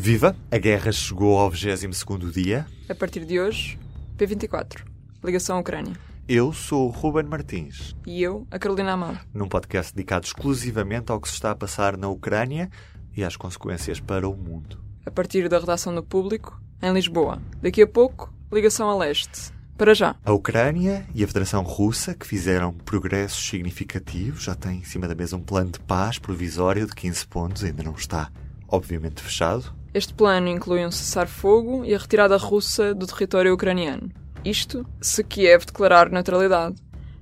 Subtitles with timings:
[0.00, 0.36] Viva!
[0.48, 2.64] A guerra chegou ao 22º dia.
[2.88, 3.76] A partir de hoje,
[4.16, 4.84] P24.
[5.24, 5.92] Ligação à Ucrânia.
[6.28, 9.18] Eu sou o Ruben Martins, E eu, a Carolina Amado.
[9.34, 12.70] num podcast dedicado exclusivamente ao que se está a passar na Ucrânia
[13.16, 14.78] e às consequências para o mundo.
[15.04, 17.42] A partir da redação do Público, em Lisboa.
[17.60, 19.52] Daqui a pouco, ligação a leste.
[19.76, 20.14] Para já.
[20.24, 25.14] A Ucrânia e a Federação Russa, que fizeram progressos significativos, já têm em cima da
[25.16, 28.30] mesa um plano de paz provisório de 15 pontos, ainda não está,
[28.68, 29.72] obviamente, fechado.
[29.92, 34.10] Este plano inclui um cessar-fogo e a retirada russa do território ucraniano.
[34.44, 36.76] Isto se Kiev declarar neutralidade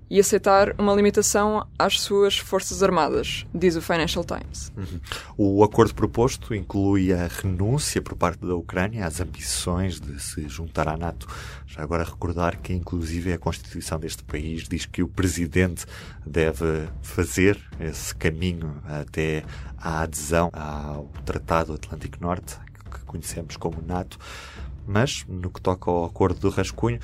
[0.08, 4.72] e aceitar uma limitação às suas forças armadas, diz o Financial Times.
[5.36, 10.88] O acordo proposto inclui a renúncia por parte da Ucrânia às ambições de se juntar
[10.88, 11.26] à NATO.
[11.66, 15.84] Já agora recordar que, inclusive, a Constituição deste país diz que o Presidente
[16.24, 19.44] deve fazer esse caminho até
[19.76, 22.56] à adesão ao Tratado Atlântico Norte,
[22.90, 24.18] que conhecemos como NATO.
[24.86, 27.00] Mas, no que toca ao acordo do rascunho,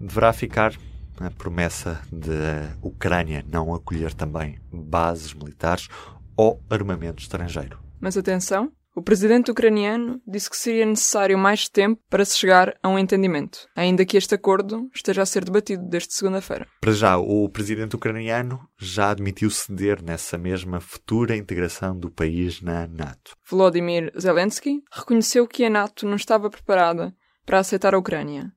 [0.00, 0.74] deverá ficar
[1.20, 5.88] a promessa de a Ucrânia não acolher também bases militares
[6.36, 7.78] ou armamento estrangeiro.
[8.00, 12.88] Mas atenção, o presidente ucraniano disse que seria necessário mais tempo para se chegar a
[12.88, 16.66] um entendimento, ainda que este acordo esteja a ser debatido desde segunda-feira.
[16.80, 22.86] Para já, o presidente ucraniano já admitiu ceder nessa mesma futura integração do país na
[22.86, 23.32] NATO.
[23.46, 28.50] Volodymyr Zelensky reconheceu que a NATO não estava preparada para aceitar a Ucrânia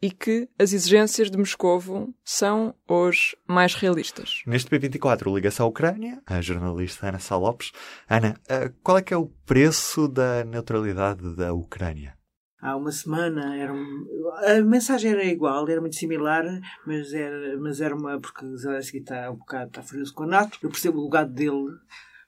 [0.00, 4.42] e que as exigências de Moscovo são hoje mais realistas.
[4.46, 7.72] Neste P24, ligação à Ucrânia, a jornalista Ana Sá Lopes.
[8.08, 12.16] Ana, eh, qual é que é o preço da neutralidade da Ucrânia?
[12.60, 14.04] há uma semana era um-
[14.44, 16.44] a mensagem era igual, era muito similar,
[16.84, 20.58] mas era, mas era uma porque Zelensky está um bocado está furioso com a NATO.
[20.60, 21.68] Eu percebo o lugar dele,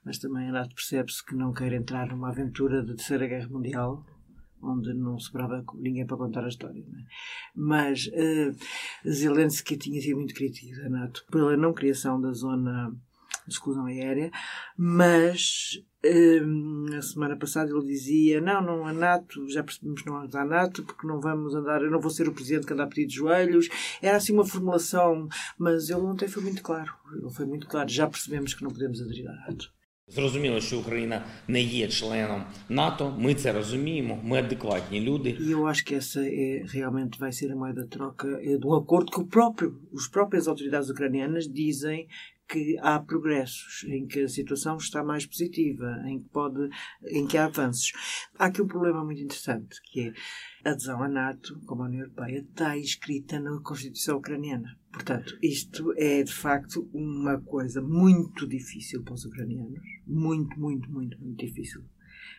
[0.04, 4.04] mas também a NATO percebe-se que não quer entrar numa aventura de terceira guerra mundial
[4.62, 6.80] onde não sobrava ninguém para contar a história.
[6.80, 7.04] é?
[7.54, 8.52] Mas eh,
[9.08, 12.94] Zelensky tinha sido muito crítico da NATO pela não criação da zona
[13.46, 14.30] de exclusão aérea,
[14.76, 20.16] mas Hum, na semana passada ele dizia não, não a NATO, já percebemos que não
[20.16, 22.84] vamos à NATO porque não vamos andar, eu não vou ser o presidente que anda
[22.84, 23.68] a pedir de joelhos
[24.00, 25.28] era assim uma formulação
[25.58, 29.02] mas ele ontem foi muito claro ele foi muito claro, já percebemos que não podemos
[29.02, 29.70] aderir à NATO
[30.09, 33.15] Зрозуміло, що Україна не є членом НАТО.
[33.19, 34.19] Ми це розуміємо.
[34.23, 35.37] Ми адекватні люди.
[35.39, 38.67] e eu acho que essa é, realmente vai ser a moeda de troca é, de
[38.67, 39.69] um acordo que o próprio,
[39.99, 42.07] as próprias autoridades ucranianas dizem
[42.50, 46.68] que há progressos, em que a situação está mais positiva, em que, pode,
[47.08, 47.92] em que há avanços.
[48.36, 50.12] Há aqui um problema muito interessante, que é
[50.68, 54.76] a adesão à NATO, como a União Europeia, está inscrita na Constituição ucraniana.
[54.92, 59.80] Portanto, isto é de facto uma coisa muito difícil para os ucranianos.
[60.04, 61.84] Muito, muito, muito, muito difícil.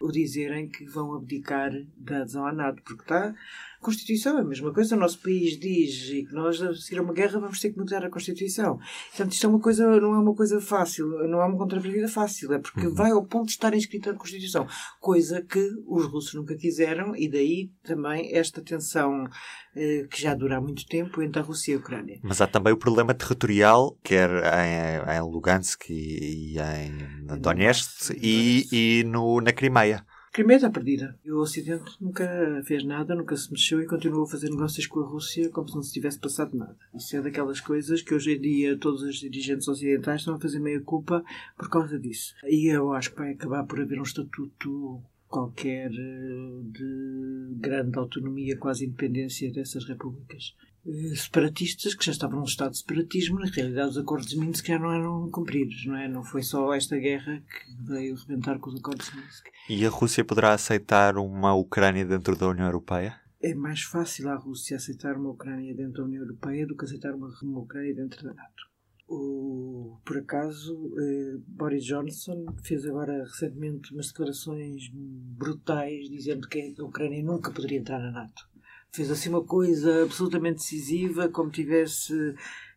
[0.01, 3.33] O dizerem que vão abdicar da adesão à NATO, porque está
[3.81, 4.95] Constituição, é a mesma coisa.
[4.95, 7.79] O nosso país diz e que nós, a seguir a uma guerra, vamos ter que
[7.79, 8.79] mudar a Constituição.
[9.09, 12.53] Portanto, isto é uma coisa, não é uma coisa fácil, não é uma contrapartida fácil,
[12.53, 14.67] é porque vai ao ponto de estar inscrita na Constituição,
[14.99, 19.27] coisa que os russos nunca quiseram, e daí também esta tensão
[19.75, 22.19] eh, que já dura há muito tempo entre a Rússia e a Ucrânia.
[22.21, 28.67] Mas há também o problema territorial, quer em, em Lugansk e, e em Donetsk e,
[28.71, 30.05] e no, na Crimeia.
[30.31, 31.19] Crimeia está perdida.
[31.25, 32.25] E o Ocidente nunca
[32.63, 35.75] fez nada, nunca se mexeu e continuou a fazer negócios com a Rússia como se
[35.75, 36.77] não se tivesse passado nada.
[36.95, 40.59] Isso é daquelas coisas que hoje em dia todos os dirigentes ocidentais estão a fazer
[40.59, 41.21] meia culpa
[41.57, 42.33] por causa disso.
[42.45, 48.57] E eu acho que vai acabar por haver um estatuto qualquer eh, de grande autonomia,
[48.57, 50.53] quase independência dessas repúblicas.
[50.85, 54.67] Eh, Separatistas que já estavam num estado de separatismo, na realidade os acordos de Minsk
[54.67, 56.07] já não eram cumpridos, não é?
[56.07, 59.45] Não foi só esta guerra que veio rebentar com os acordos de Minsk.
[59.69, 63.19] E a Rússia poderá aceitar uma Ucrânia dentro da União Europeia?
[63.41, 67.15] É mais fácil a Rússia aceitar uma Ucrânia dentro da União Europeia do que aceitar
[67.15, 68.70] uma, uma Ucrânia dentro da NATO.
[69.13, 76.83] O, por acaso, eh, Boris Johnson fez agora recentemente umas declarações brutais dizendo que a
[76.85, 78.49] Ucrânia nunca poderia entrar na NATO.
[78.89, 82.13] Fez assim uma coisa absolutamente decisiva, como tivesse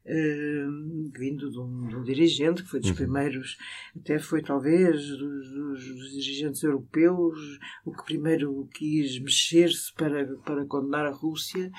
[0.06, 2.96] uh, vindo de um, de um, dirigente que foi dos uhum.
[2.96, 3.56] primeiros,
[3.96, 10.64] até foi talvez dos, dos, dos, dirigentes europeus, o que primeiro quis mexer-se para, para
[10.66, 11.70] condenar a Rússia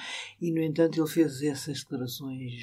[0.42, 2.54] e, no entanto, ele fez essas declarações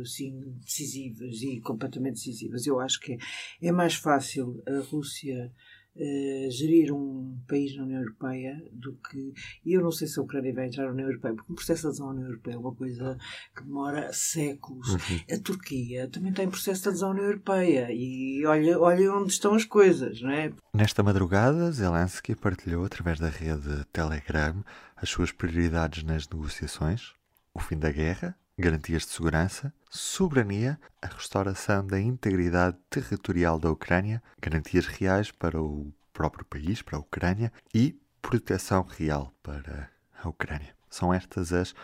[0.00, 2.66] assim, decisivas e completamente decisivas.
[2.66, 3.18] Eu acho que
[3.60, 5.52] é mais fácil a Rússia
[5.96, 9.32] uh, gerir um país na União Europeia do que.
[9.64, 11.82] E eu não sei se a Ucrânia vai entrar na União Europeia, porque o processo
[11.82, 13.18] de adesão à União Europeia é uma coisa
[13.54, 14.88] que demora séculos.
[14.88, 15.20] Uhum.
[15.36, 19.32] A Turquia também está em processo de adesão à União Europeia e olha, olha onde
[19.32, 20.52] estão as coisas, não é?
[20.74, 24.64] Nesta madrugada, Zelensky partilhou através da rede Telegram
[24.96, 27.12] as suas prioridades nas negociações,
[27.52, 34.22] o fim da guerra, garantias de segurança, soberania, a restauração da integridade territorial da Ucrânia,
[34.40, 39.90] garantias reais para o próprio país, para a Ucrânia, e proteção real para
[40.22, 40.74] a Ucrânia.
[40.88, 41.74] São estas as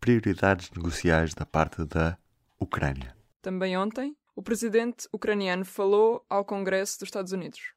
[0.00, 2.16] prioridades negociais da parte da
[2.58, 3.16] Ucrânia.
[3.42, 7.72] Também ontem, o presidente ucraniano falou ao Congresso dos Estados Unidos.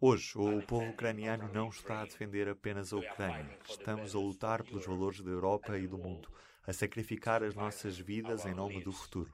[0.00, 3.58] Hoje, o povo ucraniano não está a defender apenas a Ucrânia.
[3.68, 6.28] Estamos a lutar pelos valores da Europa e do mundo,
[6.66, 9.32] a sacrificar as nossas vidas em nome do futuro.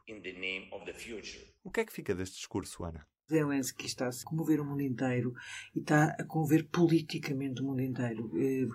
[1.63, 3.07] O que é que fica deste discurso, Ana?
[3.33, 5.35] Zelensky está a comover o mundo inteiro
[5.75, 8.31] e está a comover politicamente o mundo inteiro.
[8.37, 8.69] E,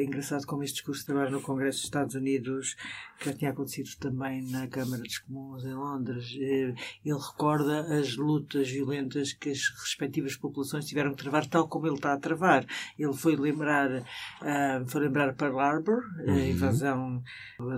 [0.00, 2.76] é engraçado como este discurso agora no Congresso dos Estados Unidos,
[3.18, 6.74] que já tinha acontecido também na Câmara dos Comuns em Londres, ele
[7.04, 12.12] recorda as lutas violentas que as respectivas populações tiveram que travar, tal como ele está
[12.12, 12.66] a travar.
[12.98, 16.38] Ele foi lembrar, uh, foi lembrar Pearl Harbor, a uhum.
[16.38, 17.22] invasão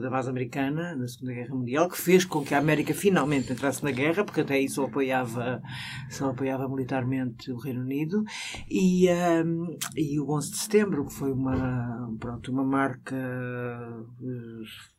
[0.01, 3.83] da base americana na Segunda Guerra Mundial, que fez com que a América finalmente entrasse
[3.85, 5.63] na guerra, porque até isso apoiava
[6.09, 8.25] só apoiava militarmente o Reino Unido,
[8.71, 9.09] e,
[9.45, 14.99] um, e o 11 de setembro, que foi uma, pronto, uma marca uh,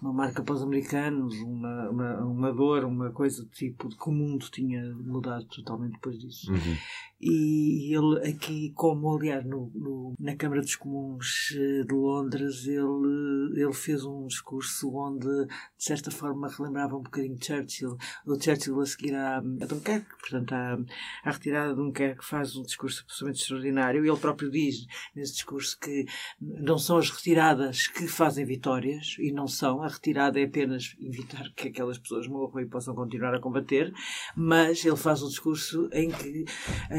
[0.00, 4.08] uma marca para os americanos, uma, uma, uma dor, uma coisa do tipo de que
[4.08, 6.50] o mundo tinha mudado totalmente depois disso.
[6.52, 6.76] Uhum.
[7.20, 13.60] E ele aqui, como aliás no, no, na Câmara dos Comuns eh, de Londres, ele,
[13.60, 17.96] ele fez um discurso onde, de certa forma, relembrava um bocadinho Churchill.
[18.24, 20.78] O Churchill a seguir à, a Dunkerque, portanto, à,
[21.24, 24.04] à retirada de Dunkerque, faz um discurso absolutamente extraordinário.
[24.06, 26.06] Ele próprio diz nesse discurso que
[26.40, 29.82] não são as retiradas que fazem vitórias, e não são.
[29.82, 33.92] A retirada é apenas evitar que aquelas pessoas morram e possam continuar a combater,
[34.36, 36.44] mas ele faz um discurso em que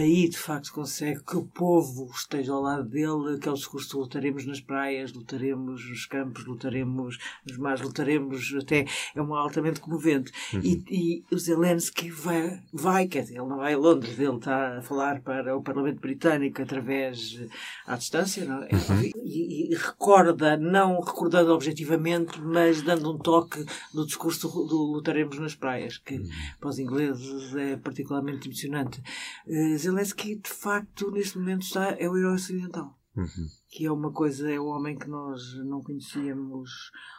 [0.09, 3.89] aí de facto consegue que o povo esteja ao lado dele, que é o discurso
[3.89, 7.17] de lutaremos nas praias, lutaremos nos campos, lutaremos
[7.47, 8.85] nos mares, lutaremos até.
[9.15, 10.31] É uma altamente comovente.
[10.53, 10.61] Uhum.
[10.63, 14.79] E, e o Zelensky vai, vai, quer dizer, ele não vai a Londres, ele está
[14.79, 17.39] a falar para o Parlamento Britânico através
[17.85, 18.69] à distância, não é?
[18.73, 19.11] Uhum.
[19.23, 23.63] E, e, recorda, não recordando objetivamente, mas dando um toque
[23.93, 26.29] no discurso do, do lutaremos nas praias, que uhum.
[26.59, 29.01] para os ingleses é particularmente emocionante.
[29.47, 32.97] Uh, Zelensky, de facto, neste momento está, é o herói ocidental.
[33.15, 33.47] Uhum.
[33.69, 36.69] Que é uma coisa, é o homem que nós não conhecíamos,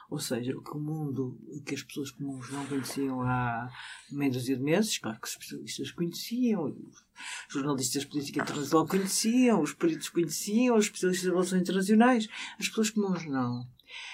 [0.08, 3.68] ou seja, que o mundo, que as pessoas comuns não conheciam há
[4.10, 7.04] meia dúzia de meses, claro que os especialistas conheciam, os
[7.52, 12.28] jornalistas de política internacional conheciam, os peritos conheciam, os especialistas de relações internacionais,
[12.58, 13.66] as pessoas comuns não.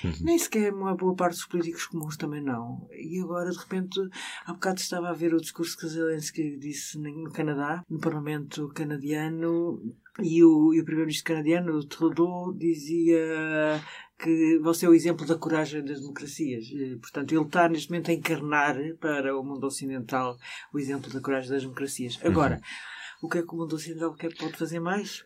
[0.05, 0.13] Uhum.
[0.21, 2.89] Nem sequer uma boa parte dos políticos comuns também não.
[2.93, 4.01] E agora, de repente,
[4.45, 9.81] há bocado estava a ver o discurso que Zelensky disse no Canadá, no Parlamento canadiano,
[10.23, 13.83] e o, e o primeiro-ministro canadiano, Trudeau, dizia
[14.19, 16.67] que você é o exemplo da coragem das democracias.
[17.01, 20.39] Portanto, ele está neste momento a encarnar para o mundo ocidental
[20.73, 22.19] o exemplo da coragem das democracias.
[22.25, 23.27] Agora, uhum.
[23.27, 25.25] o que é que o mundo ocidental quer, pode fazer mais?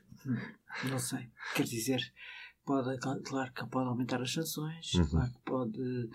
[0.91, 1.29] Não sei.
[1.55, 2.01] Quer dizer,
[2.65, 5.07] pode, claro que pode aumentar as sanções, uhum.
[5.07, 6.09] claro que pode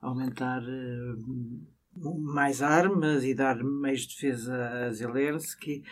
[0.00, 5.82] aumentar uh, mais armas e dar meios de defesa a Zelensky,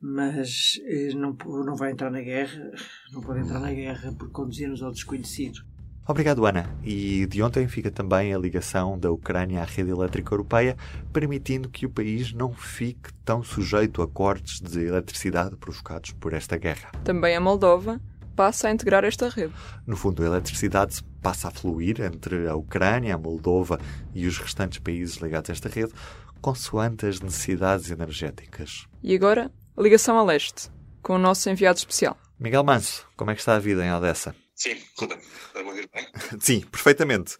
[0.00, 2.70] mas uh, não, não vai entrar na guerra,
[3.12, 5.60] não pode entrar na guerra por conduzir-nos ao desconhecido.
[6.08, 6.70] Obrigado, Ana.
[6.84, 10.76] E de ontem fica também a ligação da Ucrânia à rede elétrica europeia,
[11.12, 16.56] permitindo que o país não fique tão sujeito a cortes de eletricidade provocados por esta
[16.56, 16.92] guerra.
[17.02, 18.00] Também a Moldova
[18.36, 19.52] passa a integrar esta rede.
[19.86, 23.80] No fundo, a eletricidade passa a fluir entre a Ucrânia, a Moldova
[24.14, 25.92] e os restantes países ligados a esta rede,
[26.40, 28.86] consoante as necessidades energéticas.
[29.02, 30.70] E agora, a ligação a leste,
[31.02, 32.16] com o nosso enviado especial.
[32.38, 34.36] Miguel Manso, como é que está a vida em Odessa?
[34.54, 36.06] Sim, tudo bem?
[36.38, 37.36] Sim, perfeitamente.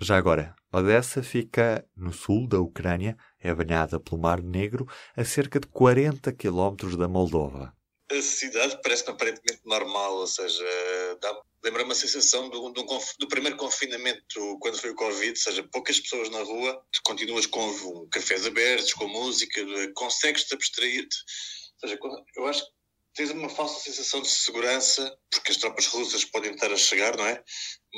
[0.00, 5.58] Já agora, Odessa fica no sul da Ucrânia, é banhada pelo Mar Negro, a cerca
[5.58, 7.72] de 40 quilómetros da Moldova.
[8.10, 10.64] A cidade parece-me aparentemente normal, ou seja,
[11.62, 12.86] lembra-me uma sensação do, do,
[13.18, 18.08] do, primeiro confinamento, quando foi o Covid, ou seja, poucas pessoas na rua, continuas com
[18.10, 19.60] cafés abertos, com música,
[19.94, 21.16] consegues-te abstrair-te.
[21.82, 21.98] Ou seja,
[22.36, 22.70] eu acho que
[23.14, 27.26] tens uma falsa sensação de segurança, porque as tropas russas podem estar a chegar, não
[27.26, 27.42] é?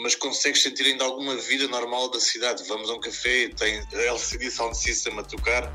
[0.03, 2.65] Mas consegues sentir ainda alguma vida normal da cidade.
[2.65, 5.73] Vamos a um café tem LCD Sound System a tocar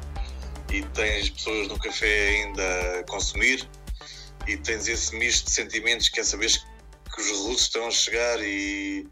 [0.74, 3.66] e tens pessoas no café ainda a consumir
[4.48, 6.52] e tens esse misto de sentimentos que é saber
[7.14, 9.08] que os russos estão a chegar e,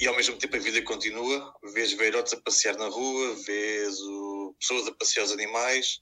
[0.00, 1.54] e ao mesmo tempo a vida continua.
[1.74, 6.00] Vês velhotes a passear na rua, vês o, pessoas a passear os animais.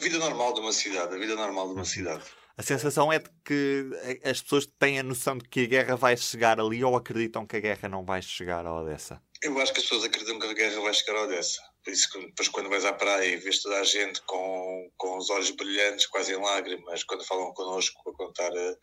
[0.00, 2.24] Vida normal de uma cidade, a vida normal de uma cidade.
[2.56, 3.90] A sensação é de que
[4.24, 7.56] as pessoas têm a noção de que a guerra vai chegar ali ou acreditam que
[7.56, 9.20] a guerra não vai chegar a Odessa?
[9.42, 11.60] Eu acho que as pessoas acreditam que a guerra vai chegar a Odessa.
[11.84, 15.18] Por isso que depois quando vais à praia e vês toda a gente com, com
[15.18, 18.76] os olhos brilhantes, quase em lágrimas, quando falam connosco a contar, eh,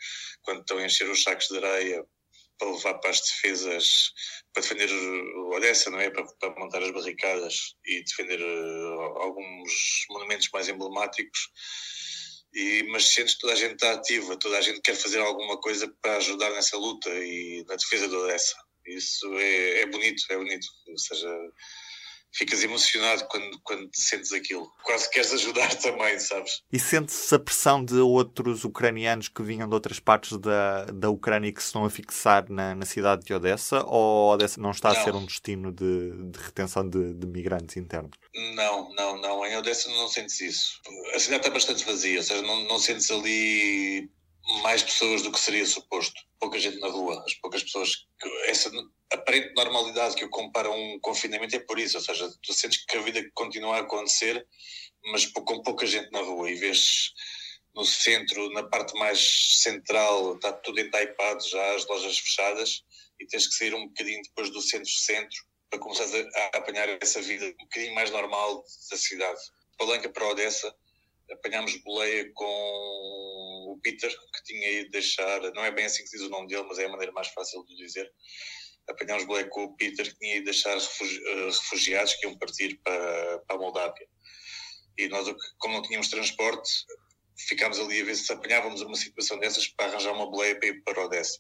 [0.44, 2.06] quando estão a encher os sacos de areia
[2.60, 4.14] para levar para as defesas,
[4.54, 4.88] para defender
[5.56, 6.12] Odessa, não é?
[6.12, 11.50] Para, para montar as barricadas e defender uh, alguns monumentos mais emblemáticos.
[12.54, 15.92] E, mas sentes toda a gente está ativa, toda a gente quer fazer alguma coisa
[16.02, 18.56] para ajudar nessa luta e na defesa do Odessa.
[18.86, 20.68] Isso é, é bonito, é bonito.
[20.88, 21.30] Ou seja,
[22.32, 24.72] ficas emocionado quando, quando sentes aquilo.
[24.84, 26.62] Quase queres ajudar também, sabes?
[26.72, 31.50] E sente-se a pressão de outros ucranianos que vinham de outras partes da, da Ucrânia
[31.50, 33.84] e que se estão a fixar na, na cidade de Odessa?
[33.86, 35.00] Ou Odessa não está não.
[35.00, 38.12] a ser um destino de, de retenção de, de migrantes internos?
[38.56, 39.46] Não, não, não.
[39.46, 40.82] Em Odessa não sentes isso.
[41.14, 44.10] A cidade está bastante vazia, ou seja, não, não sentes ali
[44.62, 46.22] mais pessoas do que seria suposto.
[46.40, 48.06] Pouca gente na rua, as poucas pessoas.
[48.46, 48.72] Essa
[49.12, 52.86] aparente normalidade que eu comparo a um confinamento é por isso, ou seja, tu sentes
[52.86, 54.46] que a vida continua a acontecer,
[55.12, 57.14] mas com pouca gente na rua e vês
[57.74, 62.84] no centro, na parte mais central, está tudo entaipado já, as lojas fechadas,
[63.20, 65.38] e tens que sair um bocadinho depois do centro-centro
[65.70, 69.40] para começar a, a, apanhar essa vida um bocadinho mais normal da cidade.
[69.78, 70.76] Palanca para Odessa,
[71.32, 73.41] apanhámos boleia com
[73.72, 76.64] o Peter, que tinha ido deixar, não é bem assim que diz o nome dele,
[76.68, 78.12] mas é a maneira mais fácil de dizer,
[78.90, 83.40] apanhámos boleia com o Peter, que tinha ido deixar eh, refugiados que iam partir para,
[83.40, 84.08] para a Moldávia.
[84.98, 86.70] E nós, como não tínhamos transporte,
[87.48, 90.84] ficámos ali a ver se apanhávamos uma situação dessas para arranjar uma boleia para ir
[90.84, 91.40] para Odessa.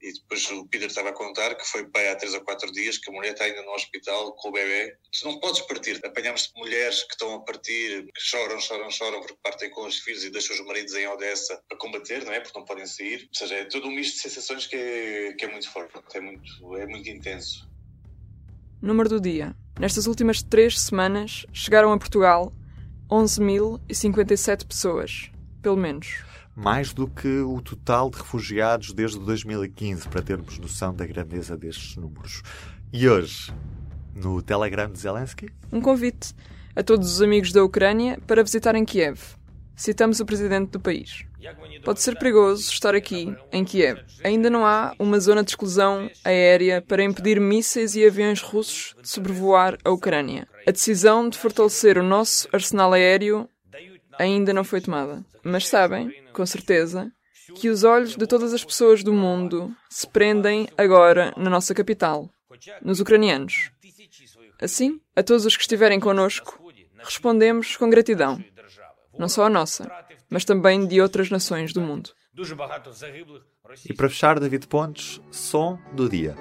[0.00, 2.98] E depois o Peter estava a contar que foi pai há 3 ou 4 dias,
[2.98, 4.94] que a mulher está ainda no hospital com o bebê.
[5.18, 6.00] Tu não podes partir.
[6.04, 10.24] Apanhamos mulheres que estão a partir, que choram, choram, choram porque partem com os filhos
[10.24, 12.40] e deixam os maridos em Odessa para combater, não é?
[12.40, 13.22] Porque não podem sair.
[13.28, 16.20] Ou seja, é todo um misto de sensações que é, que é muito forte, é
[16.20, 17.66] muito, é muito intenso.
[18.82, 19.56] Número do dia.
[19.80, 22.52] Nestas últimas três semanas chegaram a Portugal
[23.10, 25.30] 11.057 pessoas,
[25.62, 26.24] pelo menos
[26.56, 31.96] mais do que o total de refugiados desde 2015, para termos noção da grandeza destes
[31.96, 32.42] números.
[32.90, 33.52] E hoje,
[34.14, 35.50] no Telegram de Zelensky?
[35.70, 36.34] Um convite
[36.74, 39.20] a todos os amigos da Ucrânia para visitarem Kiev.
[39.76, 41.26] Citamos o presidente do país.
[41.84, 44.00] Pode ser perigoso estar aqui, em Kiev.
[44.24, 49.08] Ainda não há uma zona de exclusão aérea para impedir mísseis e aviões russos de
[49.08, 50.48] sobrevoar a Ucrânia.
[50.66, 53.48] A decisão de fortalecer o nosso arsenal aéreo
[54.18, 55.24] ainda não foi tomada.
[55.42, 57.10] Mas sabem, com certeza,
[57.54, 62.28] que os olhos de todas as pessoas do mundo se prendem agora na nossa capital,
[62.82, 63.70] nos ucranianos.
[64.60, 66.58] Assim, a todos os que estiverem conosco,
[66.98, 68.42] respondemos com gratidão,
[69.18, 69.90] não só a nossa,
[70.28, 72.10] mas também de outras nações do mundo.
[73.88, 76.36] E para fechar, David Pontes, som do dia.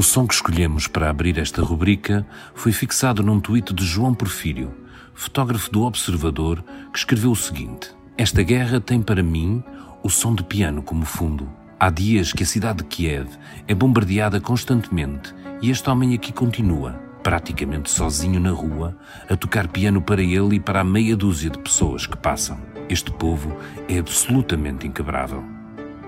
[0.00, 4.72] O som que escolhemos para abrir esta rubrica foi fixado num tweet de João Porfírio,
[5.12, 9.62] fotógrafo do Observador, que escreveu o seguinte: Esta guerra tem para mim
[10.02, 11.46] o som de piano como fundo.
[11.78, 13.28] Há dias que a cidade de Kiev
[13.68, 16.92] é bombardeada constantemente e este homem aqui continua,
[17.22, 18.96] praticamente sozinho na rua,
[19.28, 22.58] a tocar piano para ele e para a meia dúzia de pessoas que passam.
[22.88, 23.54] Este povo
[23.86, 25.44] é absolutamente inquebrável.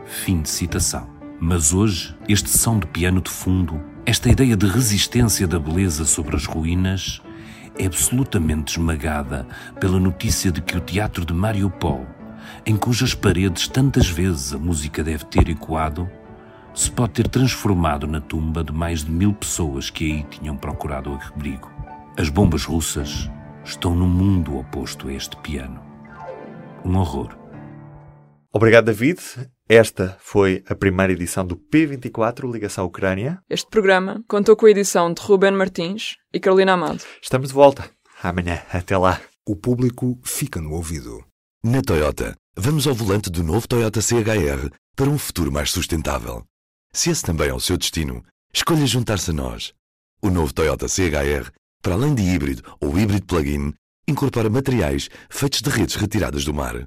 [0.07, 1.12] Fim de citação.
[1.45, 6.37] Mas hoje, este som de piano de fundo, esta ideia de resistência da beleza sobre
[6.37, 7.21] as ruínas,
[7.77, 9.45] é absolutamente esmagada
[9.81, 12.07] pela notícia de que o teatro de Mariupol,
[12.65, 16.09] em cujas paredes tantas vezes a música deve ter ecoado,
[16.73, 21.19] se pode ter transformado na tumba de mais de mil pessoas que aí tinham procurado
[21.35, 21.69] abrigo.
[22.17, 23.29] As bombas russas
[23.65, 25.83] estão no mundo oposto a este piano.
[26.85, 27.37] Um horror.
[28.53, 29.19] Obrigado, David.
[29.75, 33.41] Esta foi a primeira edição do P24 Ligação Ucrânia.
[33.49, 37.03] Este programa contou com a edição de Ruben Martins e Carolina Amado.
[37.23, 37.91] Estamos de volta.
[38.23, 38.61] Amanhã.
[38.71, 39.19] Até lá.
[39.49, 41.25] O público fica no ouvido.
[41.65, 46.45] Na Toyota, vamos ao volante do novo Toyota CHR para um futuro mais sustentável.
[46.93, 49.73] Se esse também é o seu destino, escolha juntar-se a nós.
[50.21, 51.51] O novo Toyota CHR,
[51.81, 53.73] para além de híbrido ou híbrido plug-in,
[54.07, 56.87] incorpora materiais feitos de redes retiradas do mar.